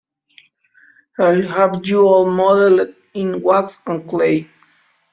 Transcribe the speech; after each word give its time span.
I’ll 1.19 1.43
have 1.43 1.85
you 1.85 2.07
all 2.07 2.25
modelled 2.25 2.95
in 3.13 3.39
wax 3.43 3.83
and 3.85 4.09
clay! 4.09 4.49